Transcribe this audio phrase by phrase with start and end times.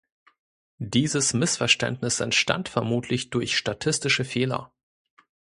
[0.79, 4.73] Dieses Missverständnis entstand vermutlich durch statistische Fehler.